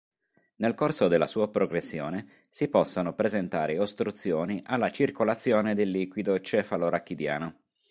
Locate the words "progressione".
1.51-2.47